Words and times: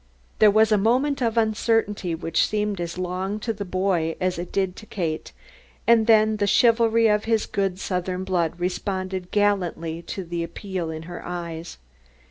There 0.39 0.49
was 0.49 0.71
a 0.71 0.79
moment 0.79 1.21
of 1.21 1.37
uncertainty 1.37 2.15
which 2.15 2.47
seemed 2.47 2.81
as 2.81 2.97
long 2.97 3.39
to 3.41 3.53
the 3.53 3.63
boy 3.63 4.15
as 4.19 4.39
it 4.39 4.51
did 4.51 4.75
to 4.77 4.87
Kate, 4.87 5.31
and 5.85 6.07
then 6.07 6.37
the 6.37 6.47
chivalry 6.47 7.05
of 7.05 7.25
his 7.25 7.45
good 7.45 7.79
southern 7.79 8.23
blood 8.23 8.59
responded 8.59 9.29
gallantly 9.29 10.01
to 10.01 10.23
the 10.23 10.43
appeal 10.43 10.89
in 10.89 11.03
her 11.03 11.23
eyes. 11.23 11.77